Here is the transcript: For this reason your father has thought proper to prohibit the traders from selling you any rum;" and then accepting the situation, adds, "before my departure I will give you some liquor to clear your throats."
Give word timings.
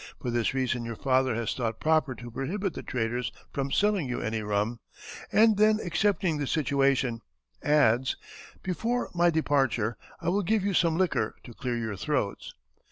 For 0.19 0.31
this 0.31 0.55
reason 0.55 0.83
your 0.83 0.95
father 0.95 1.35
has 1.35 1.53
thought 1.53 1.79
proper 1.79 2.15
to 2.15 2.31
prohibit 2.31 2.73
the 2.73 2.81
traders 2.81 3.31
from 3.53 3.71
selling 3.71 4.09
you 4.09 4.19
any 4.19 4.41
rum;" 4.41 4.79
and 5.31 5.57
then 5.57 5.79
accepting 5.79 6.39
the 6.39 6.47
situation, 6.47 7.21
adds, 7.61 8.15
"before 8.63 9.11
my 9.13 9.29
departure 9.29 9.97
I 10.19 10.29
will 10.29 10.41
give 10.41 10.63
you 10.63 10.73
some 10.73 10.97
liquor 10.97 11.35
to 11.43 11.53
clear 11.53 11.77
your 11.77 11.97
throats." 11.97 12.55